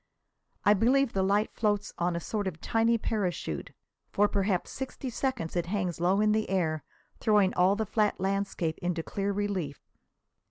[0.65, 3.69] I believe the light floats on a sort of tiny parachute.
[4.09, 6.83] For perhaps sixty seconds it hangs low in the air,
[7.19, 9.91] throwing all the flat landscape into clear relief.